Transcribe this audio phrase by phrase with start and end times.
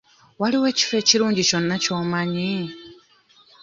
[0.41, 2.53] Waliwo ekifo ekirungi kyonna ky'omanyi?